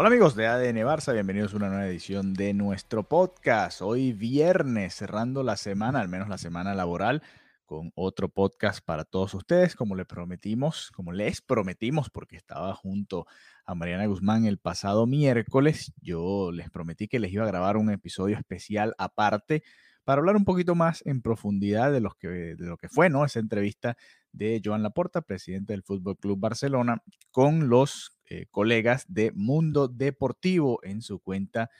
[0.00, 3.82] Hola amigos de ADN Barça, bienvenidos a una nueva edición de nuestro podcast.
[3.82, 7.20] Hoy viernes, cerrando la semana, al menos la semana laboral,
[7.66, 13.26] con otro podcast para todos ustedes, como les prometimos, como les prometimos, porque estaba junto
[13.66, 17.90] a Mariana Guzmán el pasado miércoles, yo les prometí que les iba a grabar un
[17.90, 19.64] episodio especial aparte
[20.04, 23.24] para hablar un poquito más en profundidad de, que, de lo que fue ¿no?
[23.24, 23.96] esa entrevista
[24.30, 27.02] de Joan Laporta, presidente del Fútbol Club Barcelona,
[27.32, 31.70] con los eh, colegas de Mundo Deportivo en su cuenta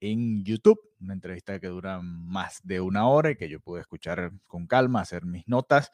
[0.00, 0.80] en YouTube.
[1.00, 5.00] Una entrevista que dura más de una hora y que yo pude escuchar con calma,
[5.00, 5.90] hacer mis notas.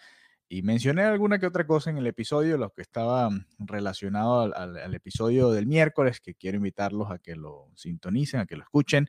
[0.48, 4.76] Y mencioné alguna que otra cosa en el episodio, lo que estaba relacionado al, al,
[4.78, 9.08] al episodio del miércoles, que quiero invitarlos a que lo sintonicen, a que lo escuchen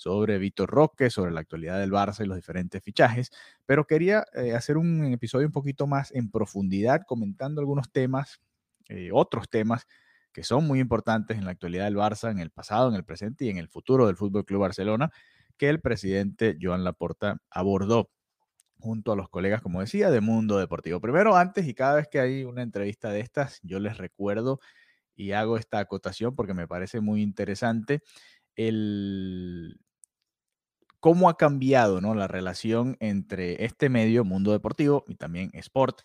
[0.00, 3.30] sobre Víctor Roque, sobre la actualidad del Barça y los diferentes fichajes,
[3.66, 8.40] pero quería eh, hacer un episodio un poquito más en profundidad, comentando algunos temas,
[8.88, 9.86] eh, otros temas
[10.32, 13.44] que son muy importantes en la actualidad del Barça, en el pasado, en el presente
[13.44, 15.10] y en el futuro del Fútbol Club Barcelona,
[15.56, 18.10] que el presidente Joan Laporta abordó
[18.78, 21.00] junto a los colegas, como decía, de Mundo Deportivo.
[21.00, 24.60] Primero, antes y cada vez que hay una entrevista de estas, yo les recuerdo
[25.14, 28.02] y hago esta acotación porque me parece muy interesante
[28.56, 29.78] el
[31.00, 32.14] cómo ha cambiado ¿no?
[32.14, 36.00] la relación entre este medio, Mundo Deportivo, y también Sport,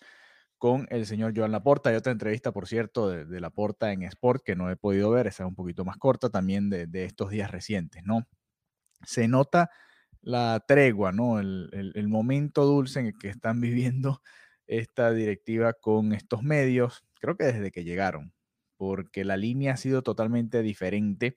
[0.58, 1.90] con el señor Joan Laporta.
[1.90, 5.44] Hay otra entrevista, por cierto, de, Laporta en Sport que no he podido ver, esa
[5.44, 8.26] es un poquito más corta también de, estos días recientes, ¿no?
[9.04, 9.70] Se nota
[10.22, 11.38] la tregua, ¿no?
[11.38, 14.22] El, el, el, momento dulce en el que están viviendo
[14.66, 18.32] esta directiva con estos medios, creo que desde que llegaron,
[18.76, 21.36] porque la línea ha sido totalmente diferente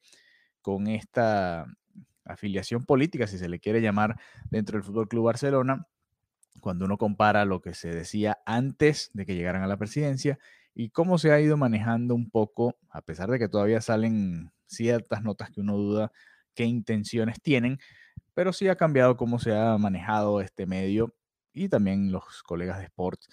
[0.62, 1.66] con esta
[2.26, 4.20] afiliación política, si se le quiere llamar,
[4.50, 5.88] dentro del Fútbol Club Barcelona,
[6.62, 10.40] cuando uno compara lo que se decía antes de que llegaran a la presidencia
[10.74, 15.24] y cómo se ha ido manejando un poco, a pesar de que todavía salen ciertas
[15.24, 16.12] notas que uno duda
[16.54, 17.80] qué intenciones tienen,
[18.34, 21.16] pero sí ha cambiado cómo se ha manejado este medio
[21.54, 23.28] y también los colegas de Sports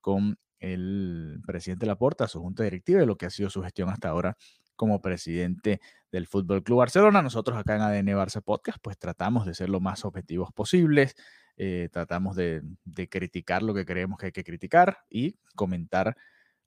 [0.00, 4.08] con el presidente Laporta, su junta directiva y lo que ha sido su gestión hasta
[4.08, 4.36] ahora
[4.82, 7.22] como presidente del Fútbol Club Barcelona.
[7.22, 11.14] Nosotros acá en ADN Barça Podcast, pues tratamos de ser lo más objetivos posibles,
[11.56, 12.64] eh, tratamos de,
[13.08, 16.16] criticar lo que creemos que hay que criticar y comentar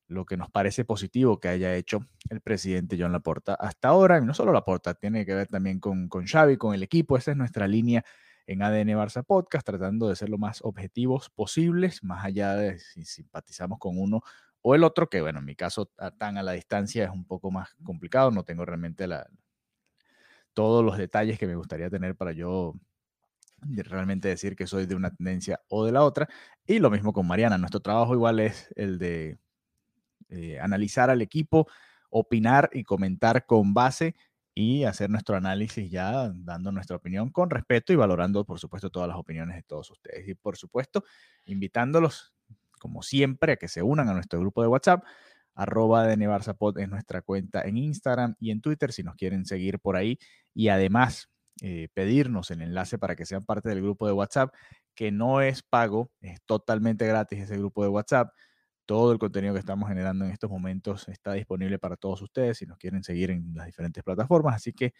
[0.08, 4.20] lo que nos parece positivo que haya hecho el presidente John Laporta hasta ahora.
[4.20, 7.18] Y no solo Laporta, tiene que ver también con, con Xavi, con el equipo.
[7.18, 8.06] Esa es nuestra línea
[8.48, 13.04] en ADN Barça Podcast, tratando de ser lo más objetivos posibles, más allá de si
[13.04, 14.22] simpatizamos con uno
[14.68, 17.52] o el otro, que bueno, en mi caso tan a la distancia es un poco
[17.52, 19.28] más complicado, no tengo realmente la,
[20.54, 22.74] todos los detalles que me gustaría tener para yo
[23.62, 26.30] realmente decir que soy de una tendencia o de la otra.
[26.68, 29.40] Y lo mismo con Mariana, nuestro trabajo igual es el de
[30.30, 31.68] eh, analizar al equipo,
[32.12, 34.16] opinar y comentar con base
[34.56, 39.10] y hacer nuestro análisis ya dando nuestra opinión con respeto y valorando, por supuesto, todas
[39.10, 40.28] las opiniones de todos ustedes.
[40.30, 41.06] Y, por supuesto,
[41.46, 42.35] invitándolos,
[42.80, 45.04] como siempre, a que se unan a nuestro grupo de WhatsApp.
[45.54, 49.96] Arroba Nevarzapod es nuestra cuenta en Instagram y en Twitter si nos quieren seguir por
[49.96, 50.20] ahí.
[50.54, 51.30] Y además,
[51.62, 54.54] eh, pedirnos el enlace para que sean parte del grupo de WhatsApp,
[54.94, 58.34] que no es pago, es totalmente gratis ese grupo de WhatsApp.
[58.86, 62.66] Todo el contenido que estamos generando en estos momentos está disponible para todos ustedes si
[62.66, 64.56] nos quieren seguir en las diferentes plataformas.
[64.56, 64.94] Así que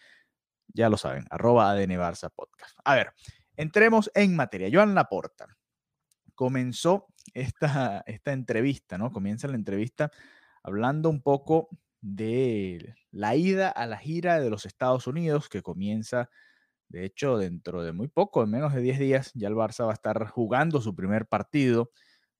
[0.68, 2.78] ya lo saben, arroba ADN Barça Podcast.
[2.84, 3.12] A ver,
[3.56, 4.68] entremos en materia.
[4.72, 5.46] Joan Laporta
[6.34, 9.12] comenzó esta, esta entrevista, ¿no?
[9.12, 10.10] Comienza la entrevista
[10.62, 11.68] hablando un poco
[12.00, 16.30] de la ida a la gira de los Estados Unidos que comienza,
[16.88, 19.92] de hecho, dentro de muy poco, en menos de 10 días, ya el Barça va
[19.92, 21.90] a estar jugando su primer partido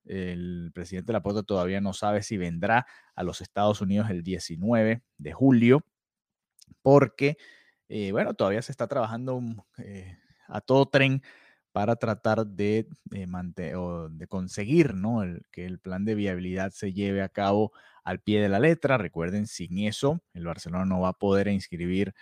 [0.06, 5.32] el presidente Laporta todavía no sabe si vendrá a los Estados Unidos el 19 de
[5.32, 5.84] julio,
[6.82, 7.36] porque,
[7.88, 9.40] eh, bueno, todavía se está trabajando
[9.78, 10.18] eh,
[10.48, 11.22] a todo tren
[11.76, 15.20] para tratar de, de conseguir ¿no?
[15.52, 17.70] que el plan de viabilidad se lleve a cabo
[18.02, 18.96] al pie de la letra.
[18.96, 22.14] Recuerden, sin eso, el Barcelona no va a poder inscribir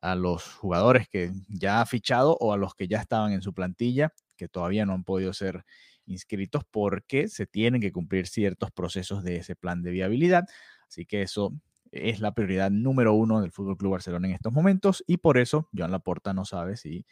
[0.00, 3.52] a los jugadores que ya ha fichado o a los que ya estaban en su
[3.52, 5.64] plantilla, que todavía no han podido ser
[6.06, 10.44] inscritos porque se tienen que cumplir ciertos procesos de ese plan de viabilidad.
[10.86, 11.52] Así que eso
[11.90, 15.68] es la prioridad número uno del Fútbol Club Barcelona en estos momentos y por eso
[15.76, 17.04] Joan Laporta no sabe si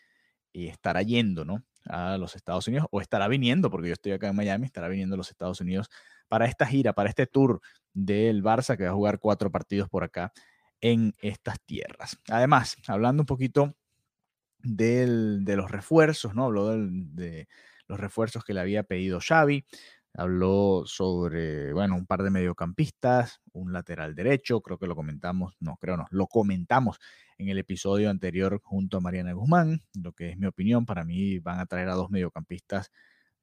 [0.52, 1.64] estará yendo, ¿no?
[1.86, 5.14] a los Estados Unidos o estará viniendo, porque yo estoy acá en Miami, estará viniendo
[5.14, 5.88] a los Estados Unidos
[6.28, 7.60] para esta gira, para este tour
[7.92, 10.32] del Barça que va a jugar cuatro partidos por acá
[10.80, 12.18] en estas tierras.
[12.28, 13.76] Además, hablando un poquito
[14.58, 16.46] del, de los refuerzos, ¿no?
[16.46, 17.48] Habló de
[17.86, 19.64] los refuerzos que le había pedido Xavi,
[20.14, 25.76] habló sobre, bueno, un par de mediocampistas, un lateral derecho, creo que lo comentamos, no,
[25.76, 26.98] creo no, lo comentamos
[27.38, 31.38] en el episodio anterior junto a Mariana Guzmán, lo que es mi opinión, para mí
[31.38, 32.90] van a traer a dos mediocampistas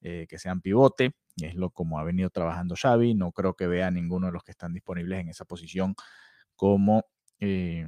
[0.02, 3.68] eh, que sean pivote, y es lo como ha venido trabajando Xavi, no creo que
[3.68, 5.96] vea ninguno de los que están disponibles en esa posición
[6.56, 7.06] como...
[7.40, 7.88] Eh,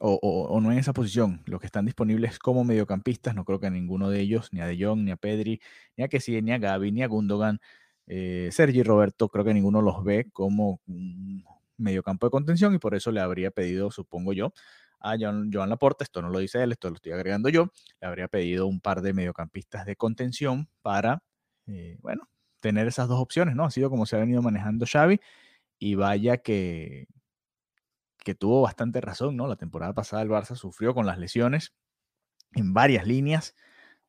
[0.00, 4.10] o, no en esa posición, los que están disponibles como mediocampistas, no creo que ninguno
[4.10, 5.60] de ellos, ni a De Jong, ni a Pedri,
[5.96, 7.60] ni a Kessie, ni a Gaby, ni a Gundogan,
[8.06, 11.44] eh, Sergi Roberto, creo que ninguno los ve como un
[11.76, 14.52] mediocampo de contención y por eso le habría pedido, supongo yo,
[15.00, 17.70] a Joan, Joan Laporta, esto no lo dice él, esto lo estoy agregando yo,
[18.00, 21.22] le habría pedido un par de mediocampistas de contención para,
[21.66, 22.28] eh, bueno,
[22.60, 23.64] tener esas dos opciones, ¿no?
[23.64, 25.20] Ha sido como se ha venido manejando Xavi
[25.78, 27.06] y vaya que,
[28.24, 29.46] que tuvo bastante razón, ¿no?
[29.46, 31.72] La temporada pasada el Barça sufrió con las lesiones
[32.52, 33.54] en varias líneas,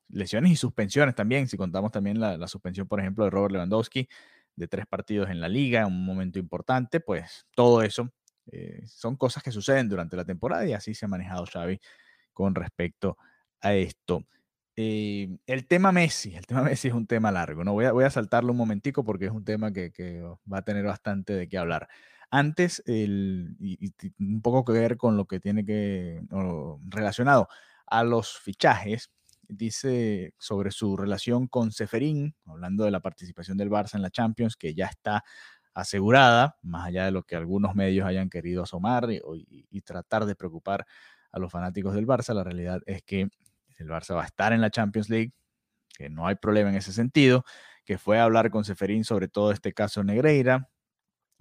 [0.08, 4.08] lesiones y suspensiones también, si contamos también la, suspensión, por ejemplo, de Robert Lewandowski
[4.56, 8.10] de tres partidos en la liga, un momento importante, pues todo eso
[8.52, 11.80] eh, son cosas que suceden durante la temporada y así se ha manejado Xavi
[12.32, 13.16] con respecto
[13.60, 14.26] a esto.
[14.76, 17.72] Eh, el tema Messi, el tema Messi es un tema largo, ¿no?
[17.72, 20.22] Voy a, voy a saltarlo un momentico porque es un tema que, que
[20.52, 21.88] va a tener bastante de qué hablar.
[22.30, 23.56] Antes, el,
[24.20, 26.22] un poco que ver con lo que tiene que,
[26.88, 27.48] relacionado
[27.86, 29.10] a los fichajes,
[29.48, 34.56] dice sobre su relación con Seferín, hablando de la participación del Barça en la Champions,
[34.56, 35.24] que ya está
[35.74, 39.20] asegurada, más allá de lo que algunos medios hayan querido asomar y,
[39.70, 40.86] y, tratar de preocupar
[41.32, 43.28] a los fanáticos del Barça, la realidad es que
[43.78, 45.32] el Barça va a estar en la Champions League,
[45.96, 47.44] que no hay problema en ese sentido,
[47.84, 50.68] que fue a hablar con Seferín sobre todo este caso Negreira,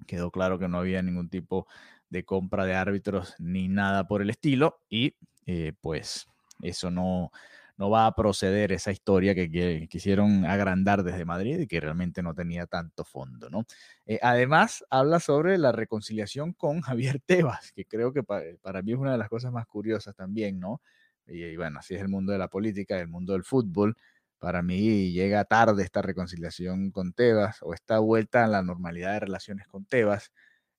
[0.08, 1.68] Quedó claro que no había ningún tipo
[2.10, 5.16] de compra de árbitros ni nada por el estilo y
[5.46, 6.28] eh, pues
[6.62, 7.32] eso no,
[7.80, 12.34] no va a proceder esa historia que, quisieron agrandar desde Madrid y que realmente no
[12.34, 13.66] tenía tanto fondo, ¿no?
[14.06, 18.98] Eh, además, habla sobre la reconciliación con Javier Tebas, que creo que para, mí es
[18.98, 20.82] una de las cosas más curiosas también, ¿no?
[21.26, 23.96] Y, y, bueno, así es el mundo de la política, el mundo del fútbol,
[24.40, 29.20] para mí llega tarde esta reconciliación con Tebas o esta vuelta a la normalidad de
[29.22, 30.32] relaciones con Tebas.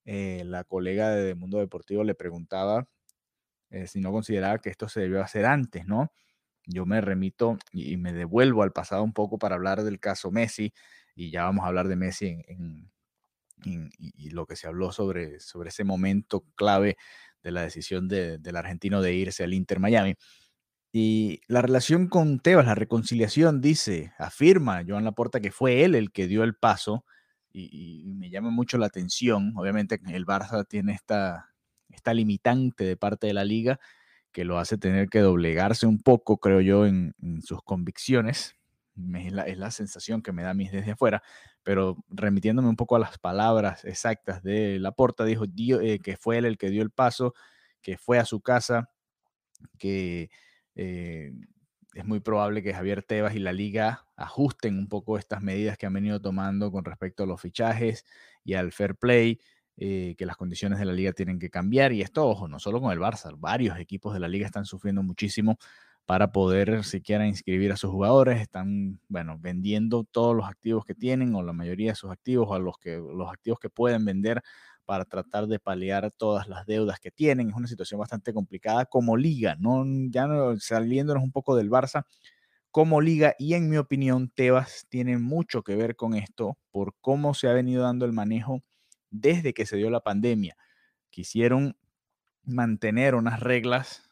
[0.06, 2.88] Eh, la colega de Mundo Deportivo le preguntaba
[3.70, 6.12] eh, si no consideraba que esto se debió hacer antes, ¿no?
[6.66, 10.72] Yo me remito y, me devuelvo al pasado un poco para hablar del caso Messi
[11.14, 12.90] y ya vamos a hablar de Messi en,
[13.64, 16.96] y, lo que se habló sobre, sobre ese momento clave
[17.42, 20.16] de la decisión del argentino de irse al Inter Miami.
[20.92, 26.10] Y la relación con Tebas, la reconciliación, dice, afirma Joan Laporta que fue él el
[26.10, 27.04] que dio el paso
[27.52, 29.52] y, me llama mucho la atención.
[29.56, 31.46] Obviamente el Barça tiene esta,
[32.12, 33.78] limitante de parte de la liga
[34.32, 38.56] que lo hace tener que doblegarse un poco, creo yo, en, sus convicciones.
[39.14, 41.22] Es la, sensación que me da a mí desde afuera,
[41.62, 46.44] pero remitiéndome un poco a las palabras exactas de Laporta, dijo eh, que fue él
[46.44, 47.34] el que dio el paso,
[47.80, 48.90] que fue a su casa,
[49.78, 50.30] que
[50.74, 51.32] eh,
[51.94, 55.86] es muy probable que Javier Tebas y la liga ajusten un poco estas medidas que
[55.86, 58.04] han venido tomando con respecto a los fichajes
[58.44, 59.40] y al fair play,
[59.76, 61.92] eh, que las condiciones de la liga tienen que cambiar.
[61.92, 65.02] Y esto, ojo, no solo con el Barça, varios equipos de la liga están sufriendo
[65.02, 65.58] muchísimo
[66.06, 68.40] para poder siquiera inscribir a sus jugadores.
[68.40, 72.54] Están, bueno, vendiendo todos los activos que tienen o la mayoría de sus activos o
[72.54, 74.42] a los, que, los activos que pueden vender
[74.90, 77.50] para tratar de paliar todas las deudas que tienen.
[77.50, 79.84] Es una situación bastante complicada como liga, ¿no?
[80.10, 82.06] ya no, saliéndonos un poco del Barça,
[82.72, 87.34] como liga y en mi opinión Tebas tiene mucho que ver con esto por cómo
[87.34, 88.64] se ha venido dando el manejo
[89.10, 90.56] desde que se dio la pandemia.
[91.10, 91.76] Quisieron
[92.42, 94.10] mantener unas reglas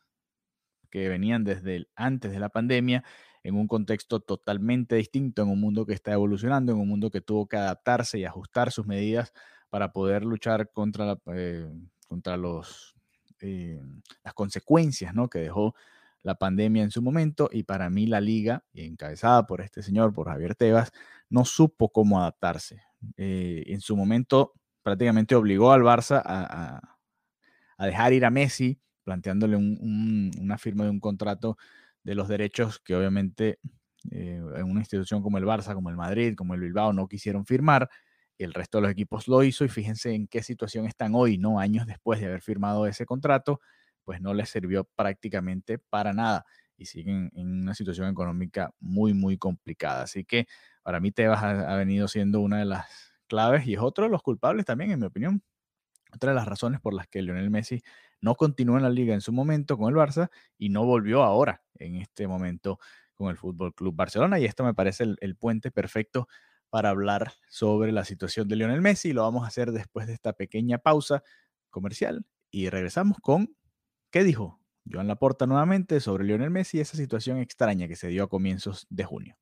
[0.91, 3.03] que venían desde antes de la pandemia
[3.43, 7.21] en un contexto totalmente distinto, en un mundo que está evolucionando, en un mundo que
[7.21, 9.33] tuvo que adaptarse y ajustar sus medidas
[9.71, 11.69] para poder luchar contra, eh,
[12.07, 12.95] contra los,
[13.41, 13.81] eh,
[14.25, 15.29] las consecuencias ¿no?
[15.29, 15.75] que dejó
[16.23, 20.29] la pandemia en su momento y para mí la liga, encabezada por este señor, por
[20.29, 20.91] Javier Tebas,
[21.31, 22.83] no supo cómo adaptarse.
[23.17, 26.81] Eh, en su momento prácticamente obligó al Barça a,
[27.87, 31.57] dejar ir a Messi, planteándole una firma de un contrato
[32.03, 33.61] de los derechos que obviamente
[34.11, 37.89] en una institución como el Barça, como el Madrid, como el Bilbao no quisieron firmar.
[38.39, 41.59] El resto de los equipos lo hizo y fíjense en qué situación están hoy, ¿no?
[41.59, 43.61] Años después de haber firmado ese contrato,
[44.05, 46.47] pues no les sirvió prácticamente para nada
[46.79, 50.03] y siguen en una situación económica muy, muy complicada.
[50.05, 50.47] Así que
[50.83, 52.87] para mí Tebas ha, venido siendo una de las
[53.27, 55.43] claves y es otro de los culpables también, en mi opinión.
[56.15, 57.83] Otra de las razones por las que Lionel Messi
[58.21, 61.63] no continuó en la liga en su momento con el Barça y no volvió ahora
[61.75, 62.79] en este momento
[63.15, 64.39] con el Fútbol Club Barcelona.
[64.39, 66.29] Y esto me parece el, puente perfecto
[66.71, 69.13] para hablar sobre la situación de Lionel Messi.
[69.13, 71.23] Lo vamos a hacer después de esta pequeña pausa
[71.71, 73.55] comercial y regresamos con
[74.11, 74.61] ¿qué dijo
[74.91, 78.87] Joan Laporta nuevamente sobre Lionel Messi y esa situación extraña que se dio a comienzos
[78.91, 79.39] de junio?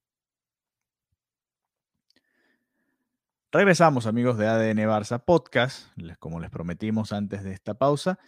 [3.52, 8.18] Regresamos amigos de ADN Barça Podcast, como les prometimos antes de esta pausa,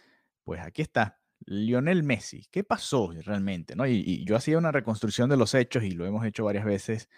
[0.43, 2.47] pues aquí está, Lionel Messi.
[2.49, 3.75] ¿Qué pasó realmente?
[3.75, 3.85] ¿no?
[3.85, 7.09] Y, yo hacía una reconstrucción de los hechos y lo hemos hecho varias veces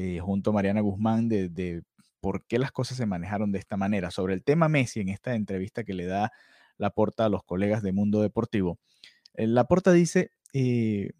[0.00, 1.82] eh, junto a Mariana Guzmán de,
[2.20, 4.12] por qué las cosas se manejaron de esta manera.
[4.12, 6.30] Sobre el tema Messi, en esta entrevista que le da
[6.76, 8.78] la porta a los colegas de Mundo Deportivo,
[9.34, 11.10] eh, la porta dice, eh,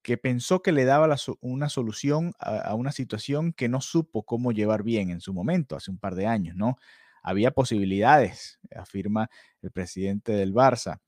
[0.00, 4.84] que pensó que le daba una solución a, una situación que no supo cómo llevar
[4.84, 6.76] bien en su momento, hace un par de años, ¿no?
[7.22, 9.28] Había posibilidades, afirma
[9.60, 11.00] el presidente del Barça.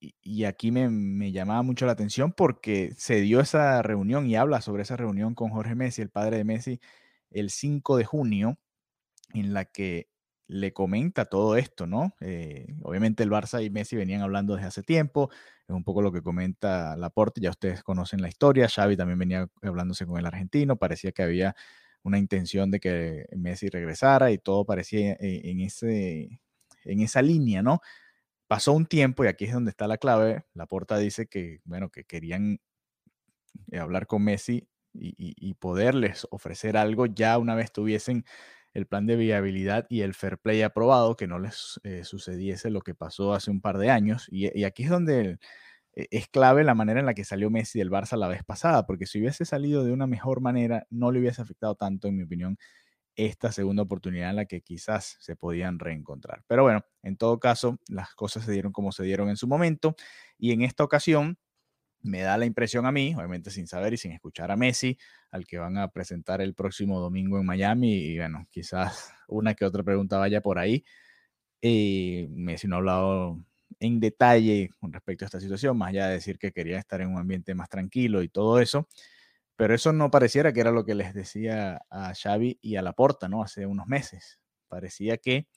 [0.00, 4.60] Y, aquí me, me, llamaba mucho la atención porque se dio esa reunión y habla
[4.60, 6.80] sobre esa reunión con Jorge Messi, el padre de Messi,
[7.30, 8.58] el 5 de junio,
[9.34, 10.08] en la que
[10.48, 12.14] le comenta todo esto, ¿no?
[12.20, 15.30] Eh, obviamente el Barça y Messi venían hablando desde hace tiempo,
[15.68, 19.48] es un poco lo que comenta Laporte, ya ustedes conocen la historia, Xavi también venía
[19.62, 21.54] hablándose con el argentino, parecía que había
[22.02, 26.40] una intención de que Messi regresara y todo parecía en, ese,
[26.84, 27.80] en esa línea, ¿no?
[28.48, 32.04] Pasó un tiempo y aquí es donde está la clave, Laporta dice que, bueno, que
[32.04, 32.60] querían
[33.70, 38.24] eh, hablar con Messi y, poderles ofrecer algo ya una vez tuviesen
[38.74, 42.80] el plan de viabilidad y el fair play aprobado, que no les eh, sucediese lo
[42.80, 44.26] que pasó hace un par de años.
[44.30, 45.38] Y, aquí es donde
[45.94, 48.86] eh, es clave la manera en la que salió Messi del Barça la vez pasada,
[48.86, 52.22] porque si hubiese salido de una mejor manera, no le hubiese afectado tanto, en mi
[52.24, 52.58] opinión,
[53.18, 56.44] esta segunda oportunidad en la que quizás se podían reencontrar.
[56.46, 59.96] Pero bueno, en todo caso, las cosas se dieron como se dieron en su momento.
[60.38, 61.36] Y en esta ocasión,
[62.02, 64.98] me da la impresión a mí, obviamente sin saber y sin escuchar a Messi,
[65.32, 69.64] al que van a presentar el próximo domingo en Miami, y bueno, quizás una que
[69.64, 70.84] otra pregunta vaya por ahí.
[71.62, 73.44] Eh, Messi no ha hablado
[73.80, 77.08] en detalle con respecto a esta situación, más allá de decir que quería estar en
[77.10, 78.88] un ambiente más tranquilo y todo eso,
[79.58, 83.28] pero eso no pareciera que era lo que les decía a Xavi y a Laporta,
[83.28, 83.42] ¿no?
[83.42, 84.38] Hace unos meses.
[84.68, 85.48] Parecía que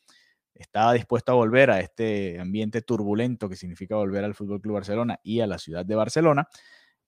[0.56, 5.20] estaba dispuesto a volver a este ambiente turbulento que significa volver al Fútbol Club Barcelona
[5.22, 6.48] y a la ciudad de Barcelona,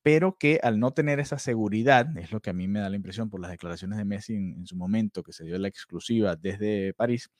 [0.04, 2.96] pero que al no tener esa seguridad, es lo que a mí me da la
[2.96, 6.94] impresión por las declaraciones de Messi en, su momento, que se dio la exclusiva desde
[6.94, 7.32] París,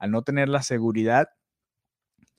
[0.00, 1.28] al no tener la seguridad,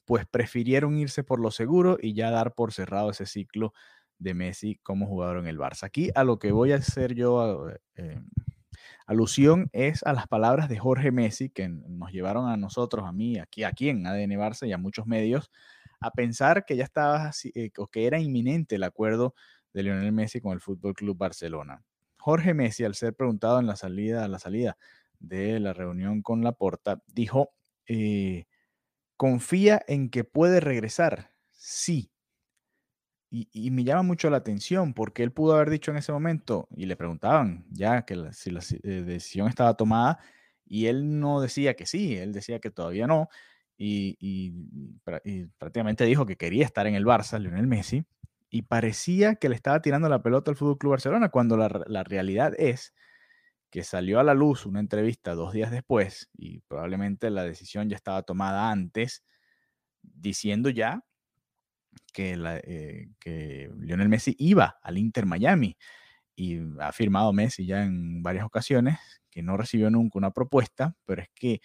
[0.04, 3.74] pues prefirieron irse por lo seguro y ya dar por cerrado ese ciclo
[4.20, 5.84] de Messi como jugador en el Barça.
[5.84, 8.20] Aquí a lo que voy a hacer yo eh,
[9.06, 13.38] alusión es a las palabras de Jorge Messi que nos llevaron a nosotros, a mí,
[13.40, 15.52] aquí, aquí en ADN Barça y a muchos medios,
[16.00, 19.36] a pensar que ya estaba eh, o que era inminente el acuerdo
[19.74, 21.84] de Lionel Messi con el Fútbol Club Barcelona.
[22.18, 24.78] Jorge Messi, al ser preguntado en la salida, a la salida
[25.20, 27.52] de la reunión con Laporta, dijo:
[27.88, 28.46] eh,
[29.18, 31.32] confía en que puede regresar.
[31.52, 32.12] Sí,
[33.36, 36.86] y, me llama mucho la atención porque él pudo haber dicho en ese momento, y
[36.86, 40.20] le preguntaban ya que si la eh, decisión estaba tomada,
[40.66, 43.30] y él no decía que sí, él decía que todavía no,
[43.76, 44.52] y,
[45.58, 48.06] prácticamente dijo que quería estar en el Barça, Lionel Messi,
[48.52, 52.54] y parecía que le estaba tirando la pelota al Fútbol Club Barcelona, cuando la realidad
[52.60, 52.94] es
[53.72, 57.96] que salió a la luz una entrevista dos días después, y probablemente la decisión ya
[57.96, 59.24] estaba tomada antes,
[60.04, 61.04] diciendo ya
[62.14, 63.10] que, la, eh,
[63.80, 65.78] Lionel Messi iba al Inter Miami
[66.36, 71.22] y ha firmado Messi ya en varias ocasiones que no recibió nunca una propuesta, pero
[71.22, 71.62] es que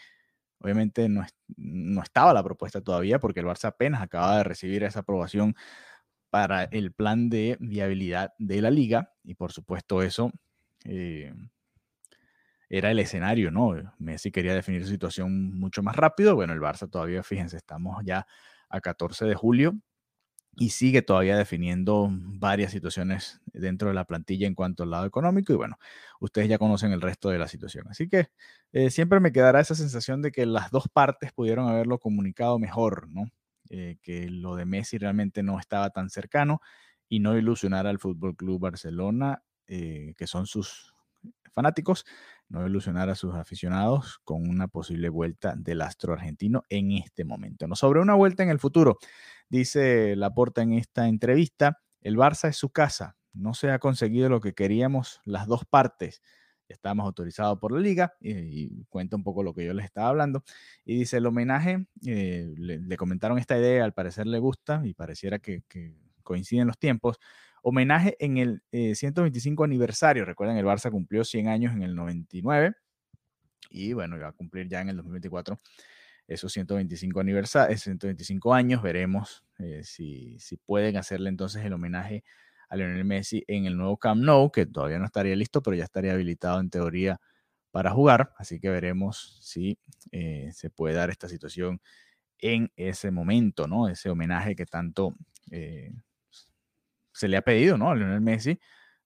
[0.60, 1.24] obviamente no,
[1.56, 5.54] no estaba la propuesta todavía porque el Barça apenas acaba de recibir esa aprobación
[6.30, 10.30] para el plan de viabilidad de la liga y por supuesto eso
[10.84, 11.32] eh,
[12.68, 13.74] era el escenario, ¿no?
[13.98, 18.26] Messi quería definir su situación mucho más rápido, bueno, el Barça todavía, fíjense, estamos ya
[18.68, 19.74] a 14 de julio
[20.56, 25.52] y sigue todavía definiendo varias situaciones dentro de la plantilla en cuanto al lado económico
[25.52, 25.78] y bueno,
[26.20, 27.86] ustedes ya conocen el resto de la situación.
[27.88, 28.28] Así que
[28.72, 33.08] eh, siempre me quedará esa sensación de que las dos partes pudieron haberlo comunicado mejor,
[33.08, 33.30] ¿no?
[33.70, 36.60] Eh, que lo de Messi realmente no estaba tan cercano
[37.08, 40.94] y no ilusionar al Fútbol Club Barcelona, eh, que son sus
[41.52, 42.06] fanáticos,
[42.48, 47.66] no ilusionar a sus aficionados con una posible vuelta del astro argentino en este momento.
[47.66, 48.98] No sobre una vuelta en el futuro,
[49.48, 54.40] dice Laporta en esta entrevista, el Barça es su casa, no se ha conseguido lo
[54.40, 56.22] que queríamos las dos partes.
[56.68, 60.44] Estamos autorizados por la liga y, cuenta un poco lo que yo les estaba hablando.
[60.84, 65.38] Y dice, el homenaje, eh, le, comentaron esta idea, al parecer le gusta y pareciera
[65.38, 67.18] que, que coinciden los tiempos
[67.68, 70.24] homenaje en el 125 eh, aniversario.
[70.24, 72.74] Recuerden, el Barça cumplió 100 años en el 99
[73.70, 75.60] y bueno, va a cumplir ya en el 2024
[76.26, 78.82] esos 125, aniversarios, 125 años.
[78.82, 82.22] Veremos eh, si, si pueden hacerle entonces el homenaje
[82.68, 85.84] a Lionel Messi en el nuevo Camp Nou, que todavía no estaría listo, pero ya
[85.84, 87.18] estaría habilitado en teoría
[87.70, 88.32] para jugar.
[88.36, 89.78] Así que veremos si
[90.12, 91.80] eh, se puede dar esta situación
[92.38, 93.88] en ese momento, ¿no?
[93.88, 95.14] Ese homenaje que tanto
[97.18, 97.90] se le ha pedido, ¿no?
[97.90, 98.60] A Lionel Messi,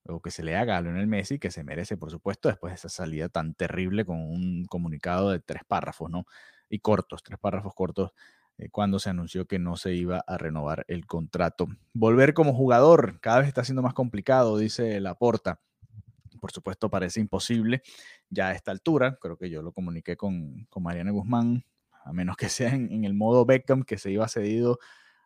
[0.04, 2.75] o que se le haga a Lionel Messi, que se merece, por supuesto, después de
[2.75, 6.26] esa salida tan terrible con un comunicado de tres párrafos, ¿no?
[6.69, 8.12] Y cortos, tres párrafos cortos,
[8.59, 11.69] eh, cuando se anunció que no se iba a renovar el contrato.
[11.95, 15.61] Volver como jugador cada vez está siendo más complicado, dice Laporta.
[16.38, 17.83] Por supuesto, parece imposible
[18.28, 19.16] ya a esta altura.
[19.23, 21.64] Creo que yo lo comuniqué con, con Mariana Guzmán,
[22.04, 24.78] a menos que sea en, en el modo Beckham, que se iba cedido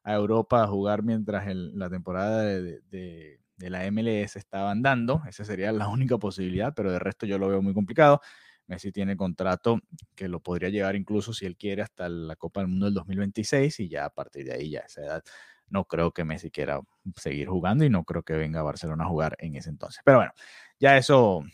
[0.06, 5.20] a Europa a jugar mientras la temporada de, la MLS estaba andando.
[5.28, 8.20] Esa sería la única posibilidad, pero de resto yo lo veo muy complicado.
[8.68, 9.80] Messi tiene contrato
[10.14, 13.80] que lo podría llevar incluso si él quiere hasta la Copa del Mundo del 2026
[13.80, 15.24] y ya a partir de ahí, ya esa edad,
[15.68, 16.80] no creo que Messi quiera
[17.16, 20.02] seguir jugando y no creo que venga a Barcelona a jugar en ese entonces.
[20.04, 20.32] Pero bueno,
[20.78, 21.44] ya eso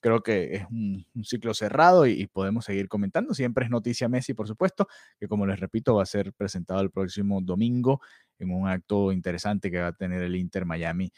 [0.00, 3.34] creo que es un, ciclo cerrado y, podemos seguir comentando.
[3.34, 6.90] Siempre es noticia Messi, por supuesto, que como les repito, va a ser presentado el
[6.90, 8.00] próximo domingo
[8.38, 11.12] en un acto interesante que va a tener el Inter Miami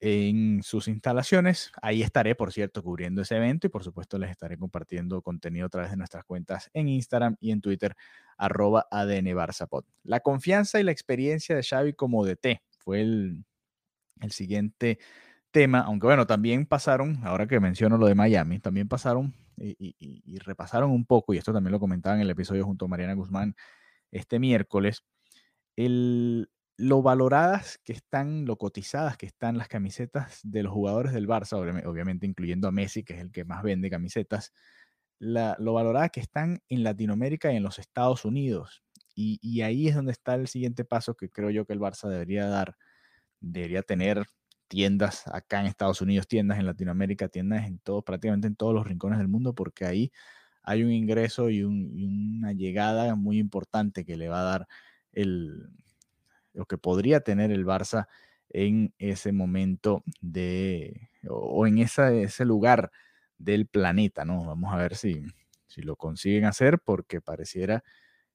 [0.00, 1.72] en sus instalaciones.
[1.82, 5.68] Ahí estaré, por cierto, cubriendo ese evento y por supuesto les estaré compartiendo contenido a
[5.70, 7.96] través de nuestras cuentas en Instagram y en Twitter,
[8.36, 9.34] arroba ADN
[10.04, 13.44] La confianza y la experiencia de Xavi como DT fue el,
[14.20, 14.98] el siguiente
[15.56, 20.90] tema, aunque bueno, también pasaron, ahora que menciono lo de Miami, también pasaron y, repasaron
[20.90, 23.56] un poco, y esto también lo comentaba en el episodio junto a Mariana Guzmán
[24.10, 25.02] este miércoles,
[25.74, 31.26] el, lo valoradas que están, lo cotizadas que están las camisetas de los jugadores del
[31.26, 34.52] Barça, obviamente incluyendo a Messi, que es el que más vende camisetas,
[35.18, 38.82] la, lo valoradas que están en Latinoamérica y en los Estados Unidos.
[39.14, 42.10] Y, y, ahí es donde está el siguiente paso que creo yo que el Barça
[42.10, 42.76] debería dar,
[43.40, 44.26] debería tener
[44.68, 48.86] tiendas acá en Estados Unidos, tiendas en Latinoamérica, tiendas en todo, prácticamente en todos los
[48.86, 50.12] rincones del mundo, porque ahí
[50.62, 54.68] hay un ingreso y, una llegada muy importante que le va a dar
[55.12, 55.70] el,
[56.52, 58.08] lo que podría tener el Barça
[58.50, 62.90] en ese momento de, o, en ese lugar
[63.38, 64.44] del planeta, ¿no?
[64.44, 65.22] Vamos a ver si,
[65.66, 67.84] si lo consiguen hacer, porque pareciera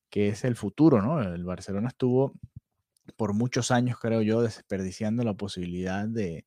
[0.10, 1.22] que es el futuro, ¿no?
[1.22, 2.34] El Barcelona estuvo
[3.15, 6.45] por muchos años, creo yo, desperdiciando la posibilidad de,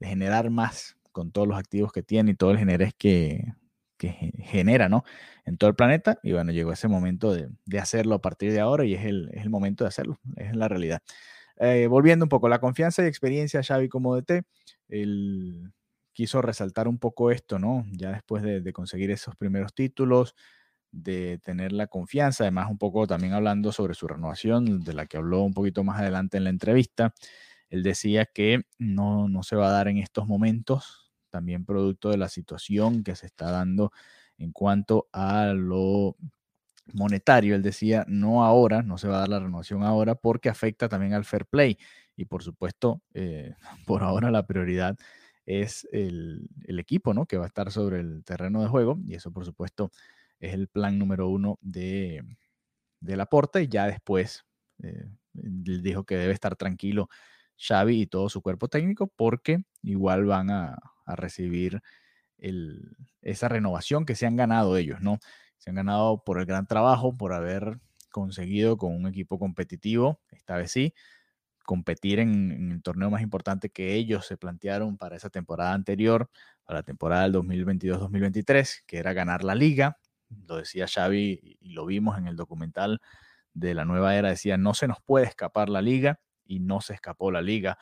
[0.00, 3.44] generar más con todos los activos que tiene y todo el generés que,
[3.98, 5.04] genera, ¿no?
[5.44, 6.18] En todo el planeta.
[6.24, 9.84] Y bueno, llegó ese momento de, hacerlo a partir de ahora y es el, momento
[9.84, 11.02] de hacerlo, es la realidad.
[11.60, 14.42] Eh, volviendo un poco, la confianza y experiencia Xavi como DT,
[14.88, 15.72] él
[16.12, 17.84] quiso resaltar un poco esto, ¿no?
[17.92, 20.34] Ya después de, de conseguir esos primeros títulos,
[20.92, 25.16] de tener la confianza, además un poco también hablando sobre su renovación, de la que
[25.16, 27.14] habló un poquito más adelante en la entrevista,
[27.70, 32.18] él decía que no, no se va a dar en estos momentos, también producto de
[32.18, 33.90] la situación que se está dando
[34.36, 36.16] en cuanto a lo
[36.92, 40.88] monetario, él decía, no ahora, no se va a dar la renovación ahora porque afecta
[40.88, 41.78] también al fair play
[42.16, 43.54] y por supuesto, eh,
[43.86, 44.96] por ahora la prioridad
[45.46, 47.26] es el, el, equipo, ¿no?
[47.26, 49.90] Que va a estar sobre el terreno de juego y eso por supuesto
[50.42, 52.22] es el plan número uno de,
[53.00, 54.44] de Laporta y ya después
[54.82, 57.08] eh, dijo que debe estar tranquilo
[57.56, 61.82] Xavi y todo su cuerpo técnico porque igual van a, recibir
[63.20, 65.18] esa renovación que se han ganado ellos, ¿no?
[65.58, 70.56] Se han ganado por el gran trabajo, por haber conseguido con un equipo competitivo, esta
[70.56, 70.94] vez sí,
[71.64, 76.30] competir en, en, el torneo más importante que ellos se plantearon para esa temporada anterior,
[76.64, 79.98] para la temporada del 2022-2023, que era ganar la liga
[80.46, 83.00] lo decía Xavi y lo vimos en el documental
[83.54, 86.94] de la nueva era, decía, no se nos puede escapar la liga y no se
[86.94, 87.78] escapó la liga.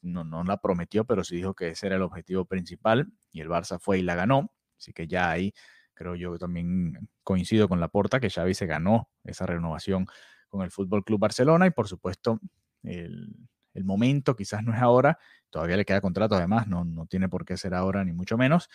[0.00, 3.48] No, no la prometió, pero sí dijo que ese era el objetivo principal y el
[3.48, 4.52] Barça fue y la ganó.
[4.76, 5.52] Así que ya ahí
[5.94, 10.06] creo yo también coincido con la porta que Xavi se ganó esa renovación
[10.48, 12.40] con el Fútbol Club Barcelona y por supuesto
[12.82, 15.18] el, el, momento quizás no es ahora,
[15.50, 18.68] todavía le queda contrato además, no, no tiene por qué ser ahora ni mucho menos.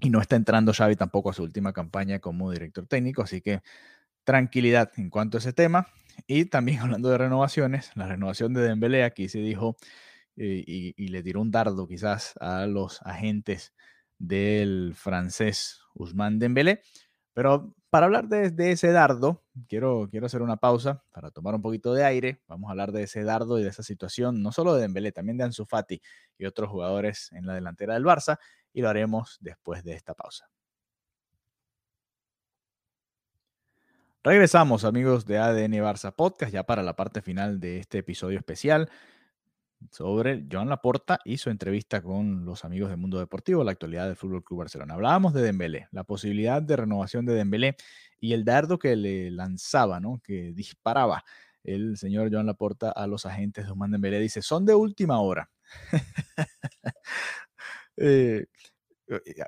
[0.00, 3.62] Y no está entrando Xavi tampoco a su última campaña como director técnico, así que
[4.24, 5.88] tranquilidad en cuanto a ese tema.
[6.26, 9.76] Y también hablando de renovaciones, la renovación de Dembélé, aquí se dijo
[10.36, 13.74] eh, y, y, le tiró un dardo quizás a los agentes
[14.18, 16.82] del francés Usman Dembélé.
[17.34, 21.62] Pero para hablar de, de, ese dardo, quiero, quiero hacer una pausa para tomar un
[21.62, 22.42] poquito de aire.
[22.48, 25.38] Vamos a hablar de ese dardo y de esa situación, no solo de Dembélé, también
[25.38, 26.00] de Ansu Fati
[26.36, 28.38] y otros jugadores en la delantera del Barça,
[28.78, 30.48] y lo haremos después de esta pausa.
[34.22, 38.88] Regresamos amigos de ADN Barça Podcast ya para la parte final de este episodio especial
[39.90, 44.14] sobre Joan Laporta y su entrevista con los amigos del mundo deportivo, la actualidad del
[44.14, 44.94] Fútbol Club Barcelona.
[44.94, 47.74] Hablábamos de Dembélé, la posibilidad de renovación de Dembélé
[48.20, 50.20] y el dardo que le lanzaba, ¿no?
[50.22, 51.24] que disparaba
[51.64, 54.20] el señor Joan Laporta a los agentes de Usman Dembélé.
[54.20, 55.50] Dice, son de última hora.
[58.00, 58.46] eh,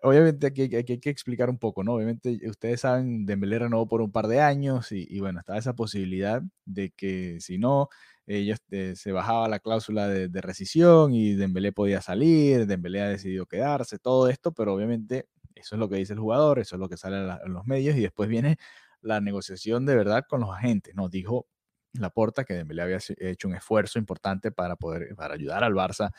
[0.03, 1.95] obviamente aquí, hay que explicar un poco, ¿no?
[1.95, 6.43] Obviamente ustedes saben, Dembélé renovó por un par de años y, bueno, estaba esa posibilidad
[6.65, 7.89] de que si no,
[8.27, 13.09] ellos eh, se bajaba la cláusula de, de, rescisión y Dembélé podía salir, Dembélé ha
[13.09, 16.81] decidido quedarse, todo esto, pero obviamente eso es lo que dice el jugador, eso es
[16.81, 18.57] lo que sale en los medios y después viene
[19.03, 21.09] la negociación de verdad con los agentes, ¿no?
[21.09, 21.47] Dijo
[21.95, 26.13] Laporta que Dembélé había hecho un esfuerzo importante para poder, para ayudar al Barça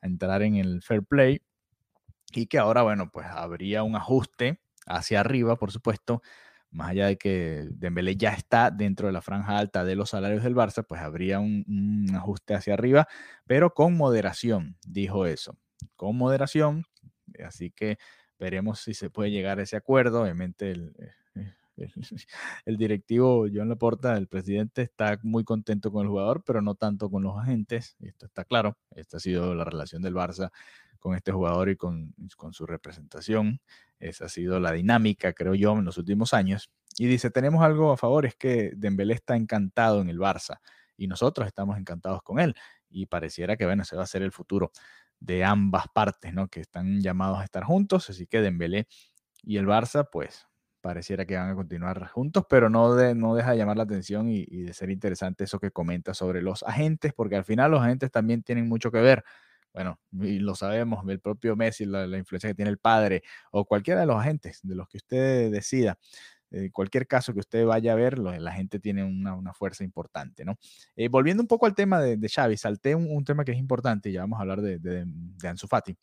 [0.00, 1.42] a entrar en el fair play
[2.32, 6.22] y que ahora, bueno, pues habría un ajuste hacia arriba, por supuesto,
[6.70, 10.42] más allá de que Dembélé ya está dentro de la franja alta de los salarios
[10.42, 13.08] del Barça, pues habría un, un, ajuste hacia arriba,
[13.46, 15.56] pero con moderación, dijo eso,
[15.96, 16.84] con moderación,
[17.44, 17.98] así que
[18.38, 20.94] veremos si se puede llegar a ese acuerdo, obviamente el,
[22.64, 27.10] el, directivo Joan Laporta, el presidente, está muy contento con el jugador, pero no tanto
[27.10, 30.50] con los agentes, esto está claro, esta ha sido la relación del Barça
[30.98, 33.60] con este jugador y con, con, su representación.
[34.00, 36.70] Esa ha sido la dinámica, creo yo, en los últimos años.
[36.98, 40.60] Y dice, tenemos algo a favor, es que Dembélé está encantado en el Barça
[40.96, 42.54] y nosotros estamos encantados con él.
[42.88, 44.72] Y pareciera que, bueno, ese va a ser el futuro
[45.20, 46.48] de ambas partes, ¿no?
[46.48, 48.10] Que están llamados a estar juntos.
[48.10, 48.86] Así que Dembélé
[49.42, 50.46] y el Barça, pues,
[50.86, 54.28] pareciera que van a continuar juntos, pero no, de, no deja de llamar la atención
[54.28, 57.82] y, y de ser interesante eso que comenta sobre los agentes, porque al final los
[57.82, 59.24] agentes también tienen mucho que ver
[59.74, 63.66] bueno, y lo sabemos, el propio Messi, la, la, influencia que tiene el padre, o
[63.66, 65.98] cualquiera de los agentes, de los que usted decida,
[66.50, 69.84] eh, cualquier caso que usted vaya a ver, lo, la gente tiene una, una fuerza
[69.84, 70.56] importante, ¿no?
[70.96, 73.58] Eh, volviendo un poco al tema de, de Xavi, salté un, un, tema que es
[73.58, 75.94] importante, y ya vamos a hablar de, de, de Ansu Fati.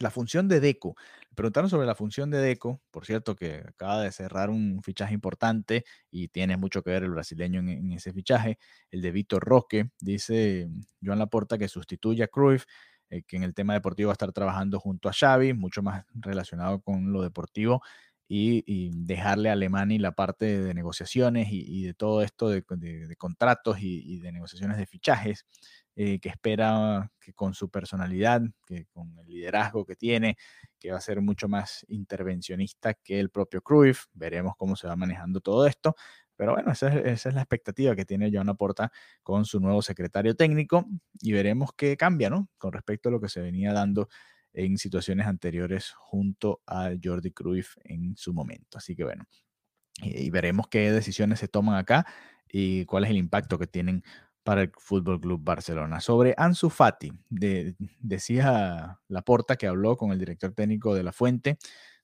[0.00, 0.94] La función de Deco.
[1.34, 5.84] Preguntaron sobre la función de Deco, por cierto, que acaba de cerrar un fichaje importante
[6.10, 8.58] y tiene mucho que ver el brasileño en, ese fichaje,
[8.90, 9.90] el de Víctor Roque.
[10.00, 10.68] Dice
[11.02, 12.64] Joan Laporta que sustituye a Cruyff,
[13.10, 16.04] eh, que en el tema deportivo va a estar trabajando junto a Xavi, mucho más
[16.14, 17.82] relacionado con lo deportivo,
[18.28, 22.62] y, dejarle a Alemani la parte de, negociaciones y, de todo esto de,
[23.16, 25.46] contratos y, de negociaciones de fichajes
[26.00, 30.36] eh, que espera que con su personalidad, que con el liderazgo que tiene,
[30.78, 34.04] que va a ser mucho más intervencionista que el propio Cruyff.
[34.12, 35.96] Veremos cómo se va manejando todo esto.
[36.36, 38.92] Pero bueno, esa es, esa es la expectativa que tiene Joan Porta
[39.24, 40.86] con su nuevo secretario técnico
[41.20, 42.48] y veremos qué cambia, ¿no?
[42.58, 44.08] Con respecto a lo que se venía dando
[44.52, 48.78] en situaciones anteriores junto a Jordi Cruyff en su momento.
[48.78, 49.24] Así que bueno,
[50.00, 52.06] y, y veremos qué decisiones se toman acá
[52.48, 54.04] y cuál es el impacto que tienen
[54.48, 56.00] para el Fútbol Club Barcelona.
[56.00, 61.58] Sobre Ansu Fati, de, decía Laporta que habló con el director técnico de La Fuente,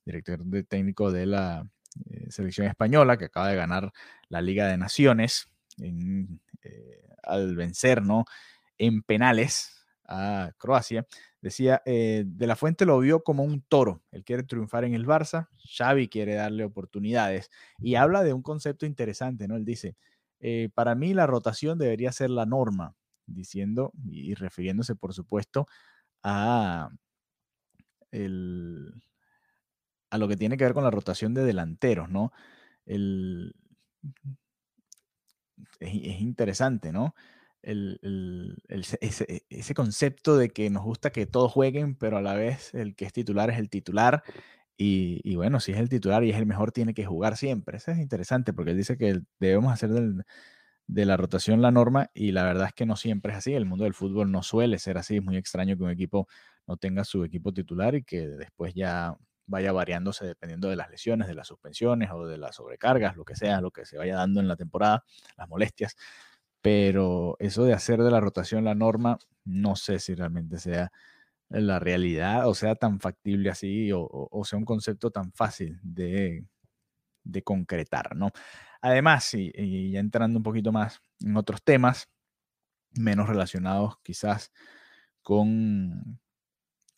[0.04, 1.66] director de técnico de la
[2.04, 3.94] eh, selección española, que acaba de ganar
[4.28, 8.26] la Liga de Naciones en, eh, al vencer ¿no?
[8.76, 11.06] en penales a Croacia.
[11.40, 14.02] Decía, eh, de la Fuente lo vio como un toro.
[14.12, 17.50] Él quiere triunfar en el Barça, Xavi quiere darle oportunidades.
[17.78, 19.56] Y habla de un concepto interesante, ¿no?
[19.56, 19.96] Él dice,
[20.46, 25.66] eh, para mí la rotación debería ser la norma, diciendo y refiriéndose, por supuesto,
[26.22, 26.90] a,
[28.10, 28.92] el,
[30.10, 32.30] a lo que tiene que ver con la rotación de delanteros, ¿no?
[32.84, 33.00] Es,
[35.80, 37.14] es interesante, ¿no?
[37.62, 43.06] Ese, concepto de que nos gusta que todos jueguen, pero a la vez el que
[43.06, 44.22] es titular es el titular
[44.76, 47.76] y, y, bueno, si es el titular y es el mejor, tiene que jugar siempre.
[47.78, 50.24] Eso es interesante porque él dice que debemos hacer del,
[50.86, 53.54] de la rotación la norma y la verdad es que no siempre es así.
[53.54, 55.16] El mundo del fútbol no suele ser así.
[55.16, 56.28] Es muy extraño que un equipo
[56.66, 61.28] no tenga su equipo titular y que después ya vaya variándose dependiendo de las lesiones,
[61.28, 64.40] de las suspensiones o de las sobrecargas, lo que sea, lo que se vaya dando
[64.40, 65.04] en la temporada,
[65.36, 65.96] las molestias.
[66.62, 70.92] Pero eso de hacer de la rotación la norma, no sé si realmente sea
[71.48, 76.44] la realidad o sea tan factible así o, sea un concepto tan fácil de,
[77.24, 78.30] de concretar, ¿no?
[78.80, 82.10] Además, y, ya entrando un poquito más en otros temas,
[82.92, 84.52] menos relacionados quizás
[85.22, 86.20] con,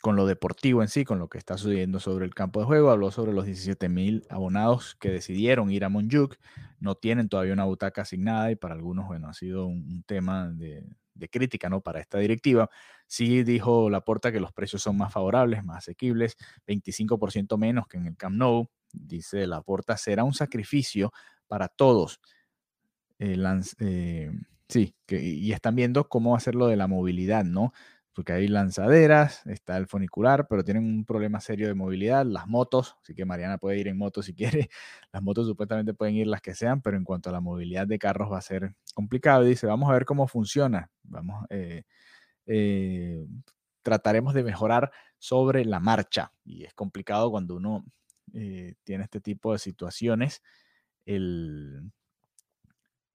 [0.02, 2.90] con lo deportivo en sí, con lo que está sucediendo sobre el campo de juego.
[2.90, 6.36] Habló sobre los 17 mil abonados que decidieron ir a Monjuk.
[6.80, 10.84] No tienen todavía una butaca asignada y para algunos, bueno, ha sido un, tema de,
[11.16, 11.80] de, crítica, ¿no?
[11.80, 12.68] Para esta directiva.
[13.06, 18.06] Sí dijo Laporta que los precios son más favorables, más asequibles, 25% menos que en
[18.06, 18.68] el Camp Nou.
[18.92, 21.12] Dice Laporta, será un sacrificio
[21.46, 22.20] para todos.
[23.18, 23.36] Eh,
[23.80, 24.30] eh,
[24.68, 27.72] sí, que, y están viendo cómo hacerlo de la movilidad, ¿no?
[28.16, 32.24] Porque hay lanzaderas, está el funicular, pero tienen un problema serio de movilidad.
[32.24, 34.70] Las motos, así que Mariana puede ir en moto si quiere.
[35.12, 37.98] Las motos supuestamente pueden ir las que sean, pero en cuanto a la movilidad de
[37.98, 39.44] carros va a ser complicado.
[39.44, 40.90] dice, vamos a ver cómo funciona.
[41.02, 43.26] Vamos, eh,
[43.82, 46.32] trataremos de mejorar sobre la marcha.
[46.42, 47.84] Y es complicado cuando uno
[48.32, 50.42] tiene este tipo de situaciones
[51.04, 51.92] el,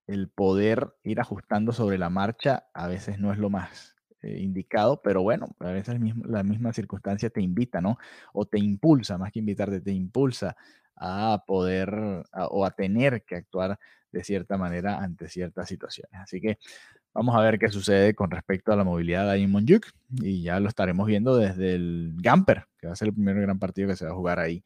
[0.06, 5.02] el poder ir ajustando sobre la marcha a veces no es lo más eh, indicado,
[5.02, 7.98] pero bueno, a veces la misma circunstancia te invita, ¿no?
[8.34, 10.56] O te impulsa, más que invitarte, te impulsa
[10.96, 13.80] a poder o a tener que actuar
[14.12, 16.22] de cierta manera ante ciertas situaciones.
[16.22, 16.60] Así que
[17.14, 19.66] vamos a ver qué sucede con respecto a la movilidad ahí en
[20.22, 23.60] y ya lo estaremos viendo desde el Gamper, que va a ser el primer gran
[23.60, 24.64] partido que se va a jugar ahí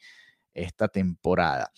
[0.54, 1.72] esta temporada.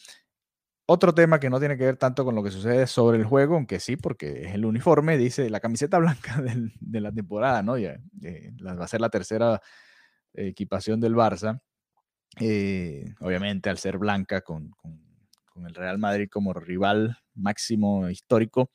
[0.89, 3.55] Otro tema que no tiene que ver tanto con lo que sucede sobre el juego,
[3.55, 7.77] aunque sí, porque es el uniforme, dice la camiseta blanca de la temporada, ¿no?
[7.77, 9.61] Ya, eh, va a ser la tercera
[10.33, 11.59] equipación del Barça.
[12.39, 14.71] Eh, obviamente, al ser blanca con,
[15.65, 18.71] el Real Madrid como rival máximo histórico,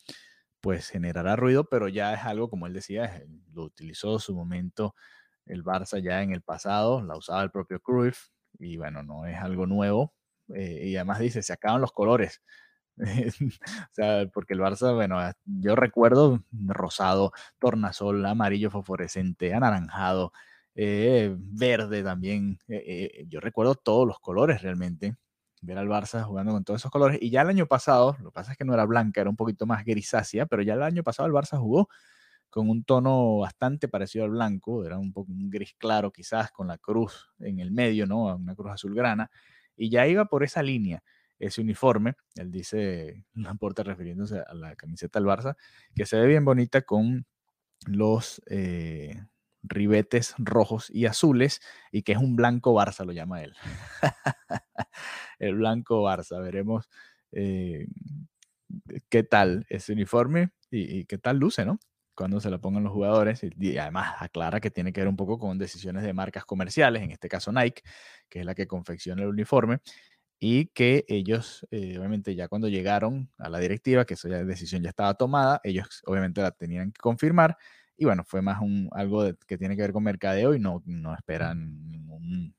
[0.61, 4.95] pues generará ruido, pero ya es algo, como él decía, lo utilizó su momento
[5.47, 9.39] el Barça ya en el pasado, la usaba el propio Cruyff, y bueno, no es
[9.39, 10.15] algo nuevo,
[10.55, 12.43] eh, y además dice, se acaban los colores.
[12.99, 20.33] o sea, porque el Barça, bueno, yo recuerdo rosado, tornasol, amarillo fosforescente, anaranjado,
[20.75, 22.59] eh, verde también.
[22.69, 25.17] Eh, yo recuerdo todos los colores realmente.
[25.63, 27.19] Ver al Barça jugando con todos esos colores.
[27.23, 29.37] Y ya el año pasado, lo que pasa es que no era blanca, era un
[29.37, 31.89] poquito más grisácea, pero ya el año pasado el Barça jugó
[32.51, 36.67] con un tono bastante parecido al blanco, era un poco un gris claro quizás con
[36.69, 38.37] la cruz en el medio, ¿no?
[38.37, 39.31] Una cruz azulgrana
[39.77, 41.03] y ya iba por esa línea
[41.43, 45.57] ese uniforme, él dice, Laporta refiriéndose a la camiseta del Barça,
[45.95, 47.27] que se ve bien bonita con
[47.87, 49.27] los eh,
[49.65, 53.55] ribetes rojos y azules y que es un blanco Barça, lo llama él.
[55.41, 56.89] el blanco Barça, veremos
[57.33, 57.89] eh,
[59.09, 61.81] qué tal ese uniforme y, y, qué tal luce, ¿no?
[62.15, 65.39] Cuando se la pongan los jugadores y además aclara que tiene que ver un poco
[65.39, 67.83] con decisiones de marcas comerciales, en este caso Nike,
[68.29, 69.81] que es la que confecciona el uniforme,
[70.39, 74.89] y que ellos, eh, obviamente, ya cuando llegaron a la directiva, que esa decisión ya
[74.91, 77.57] estaba tomada, ellos obviamente la tenían que confirmar,
[77.97, 81.15] y bueno, fue más un, algo que tiene que ver con mercadeo y no, no
[81.15, 82.57] esperan ningún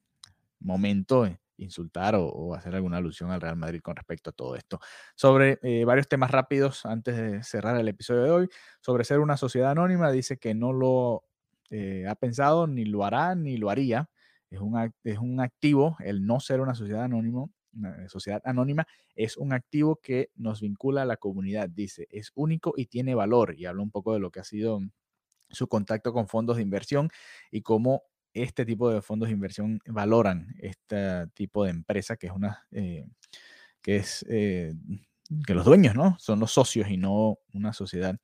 [0.59, 1.27] momento
[1.63, 4.79] insultar o, hacer alguna alusión al Real Madrid con respecto a todo esto.
[5.15, 8.49] Sobre eh, varios temas rápidos antes de cerrar el episodio de hoy,
[8.81, 11.23] sobre ser una sociedad anónima, dice que no lo
[11.69, 14.09] eh, ha pensado, ni lo hará, ni lo haría
[14.53, 19.35] es un, es un activo, el no ser una sociedad anónima, una sociedad anónima es
[19.35, 23.55] un activo que nos vincula a la comunidad, dice, es único y tiene valor.
[23.57, 24.79] Y habla un poco de lo que ha sido
[25.49, 27.09] su contacto con fondos de inversión
[27.51, 32.33] y cómo este tipo de fondos de inversión valoran este tipo de empresa que es
[32.33, 33.05] una eh,
[33.81, 34.73] que es eh,
[35.45, 38.17] que los dueños no son los socios y no una sociedad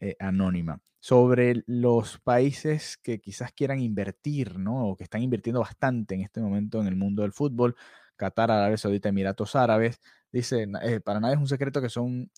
[0.00, 4.88] eh, anónima sobre los países que quizás quieran invertir, ¿no?
[4.88, 7.74] O que están invirtiendo bastante en este momento en el mundo del fútbol.
[8.16, 9.98] Qatar, Arabia Saudita, Emiratos Árabes.
[10.30, 10.68] Dice,
[11.02, 12.30] para nadie es un secreto que son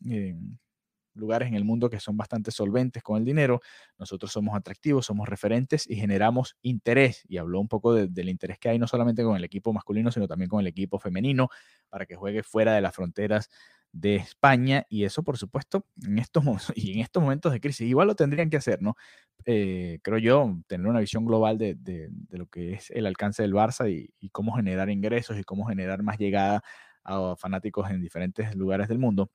[1.14, 3.60] lugares en el mundo que son bastante solventes con el dinero.
[3.98, 7.24] Nosotros somos atractivos, somos referentes y generamos interés.
[7.28, 10.28] Y habló un poco del interés que hay no solamente con el equipo masculino, sino
[10.28, 11.48] también con el equipo femenino
[11.88, 13.48] para que juegue fuera de las fronteras
[13.92, 16.42] de España y eso por supuesto en estos,
[16.74, 18.96] y en estos momentos de crisis igual lo tendrían que hacer, ¿no?
[19.44, 23.52] Eh, creo yo, tener una visión global de, de, lo que es el alcance del
[23.52, 26.62] Barça y, y, cómo generar ingresos y cómo generar más llegada
[27.04, 29.30] a fanáticos en diferentes lugares del mundo.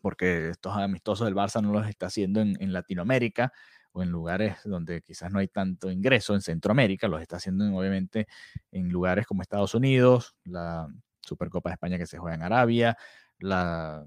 [0.00, 3.52] Porque estos amistosos del Barça no los está haciendo en, Latinoamérica
[3.92, 8.26] o en lugares donde quizás no hay tanto ingreso, en Centroamérica, los está haciendo obviamente
[8.70, 10.88] en lugares como Estados Unidos, la
[11.20, 12.96] Supercopa de España que se juega en Arabia,
[13.38, 14.06] la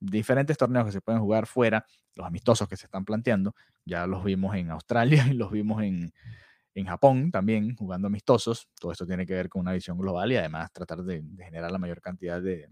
[0.00, 4.22] diferentes torneos que se pueden jugar fuera, los amistosos que se están planteando, ya los
[4.24, 6.12] vimos en Australia y los vimos en,
[6.74, 8.68] en Japón también jugando amistosos.
[8.78, 11.78] Todo esto tiene que ver con una visión global y además tratar de, generar la
[11.78, 12.68] mayor cantidad de,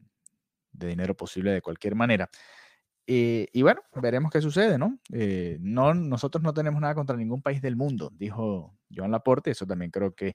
[0.86, 2.30] dinero posible de cualquier manera.
[3.06, 4.98] Eh, y bueno, veremos qué sucede, ¿no?
[5.12, 5.92] Eh, ¿no?
[5.94, 10.14] Nosotros no tenemos nada contra ningún país del mundo, dijo Joan Laporte, eso también creo
[10.14, 10.34] que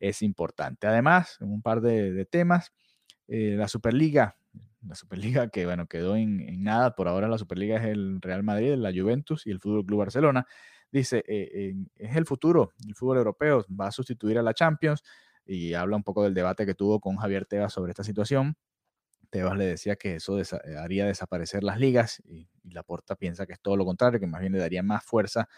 [0.00, 0.86] es importante.
[0.86, 2.72] Además, un par de, temas,
[3.28, 4.36] eh, la Superliga,
[4.82, 8.42] la Superliga que bueno, quedó en, en, nada, por ahora la Superliga es el Real
[8.42, 10.46] Madrid, la Juventus y el Fútbol Club Barcelona
[10.90, 15.02] dice, eh, es el futuro, el fútbol europeo va a sustituir a la Champions
[15.44, 18.56] y habla un poco del debate que tuvo con Javier Tebas sobre esta situación.
[19.30, 20.44] Tebas le decía que eso eh,
[20.78, 24.40] haría desaparecer las ligas y, la Laporta piensa que es todo lo contrario, que más
[24.40, 25.48] bien le daría más fuerza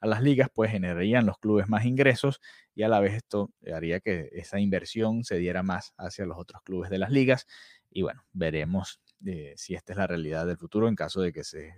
[0.00, 2.40] a las ligas, pues generarían los clubes más ingresos
[2.74, 6.62] y a la vez esto haría que esa inversión se diera más hacia los otros
[6.62, 7.46] clubes de las ligas.
[7.90, 11.42] Y bueno, veremos eh, si esta es la realidad del futuro en caso de que
[11.42, 11.74] se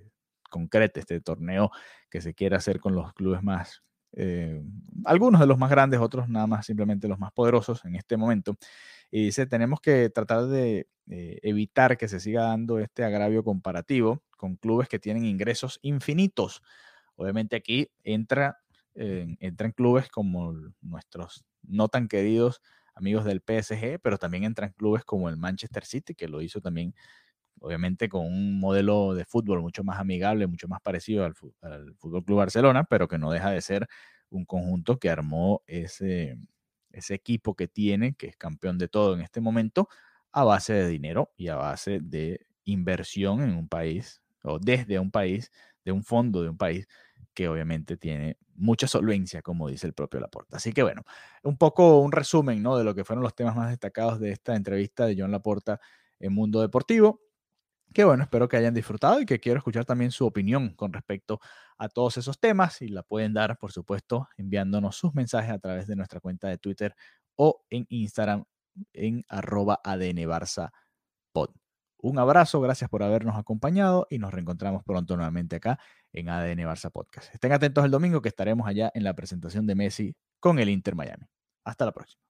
[0.50, 1.70] concrete este torneo
[2.10, 3.82] que se quiere hacer con los clubes más,
[4.12, 4.62] eh,
[5.04, 8.56] algunos de los más grandes, otros nada más simplemente los más poderosos en este momento.
[9.10, 14.22] Y dice, tenemos que tratar de eh, evitar que se siga dando este agravio comparativo
[14.36, 16.62] con clubes que tienen ingresos infinitos.
[17.16, 18.58] Obviamente aquí entra,
[18.94, 22.60] entran clubes como nuestros no tan queridos
[22.94, 26.94] amigos del PSG, pero también entran clubes como el Manchester City, que lo hizo también
[27.60, 32.38] obviamente con un modelo de fútbol mucho más amigable, mucho más parecido al, Fútbol Club
[32.38, 33.88] Barcelona, pero que no deja de ser
[34.30, 36.38] un conjunto que armó ese,
[36.92, 39.88] ese equipo que tiene, que es campeón de todo en este momento,
[40.32, 45.10] a base de dinero y a base de inversión en un país o desde un
[45.10, 45.50] país,
[45.84, 46.86] de un fondo de un país
[47.34, 50.58] que obviamente tiene mucha solvencia, como dice el propio Laporta.
[50.58, 51.02] Así que bueno,
[51.42, 52.76] un poco un resumen ¿no?
[52.76, 55.80] de lo que fueron los temas más destacados de esta entrevista de John Laporta
[56.18, 57.20] en Mundo Deportivo
[57.92, 61.40] que bueno, espero que hayan disfrutado y que quiero escuchar también su opinión con respecto
[61.78, 65.86] a todos esos temas y la pueden dar, por supuesto, enviándonos sus mensajes a través
[65.86, 66.94] de nuestra cuenta de Twitter
[67.36, 68.44] o en Instagram
[68.92, 69.80] en arroba
[71.32, 71.50] Pod.
[72.02, 75.78] Un abrazo, gracias por habernos acompañado y nos reencontramos pronto nuevamente acá
[76.12, 77.34] en ADN Barça Podcast.
[77.34, 80.94] Estén atentos el domingo que estaremos allá en la presentación de Messi con el Inter
[80.94, 81.26] Miami.
[81.64, 82.29] Hasta la próxima.